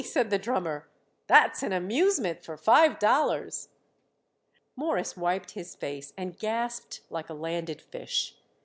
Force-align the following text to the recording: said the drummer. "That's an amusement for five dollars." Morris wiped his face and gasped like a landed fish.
said 0.03 0.31
the 0.31 0.39
drummer. 0.39 0.87
"That's 1.27 1.61
an 1.61 1.71
amusement 1.73 2.43
for 2.43 2.57
five 2.57 2.97
dollars." 2.97 3.69
Morris 4.75 5.15
wiped 5.15 5.51
his 5.51 5.75
face 5.75 6.11
and 6.17 6.39
gasped 6.39 7.01
like 7.11 7.29
a 7.29 7.35
landed 7.35 7.79
fish. 7.83 8.35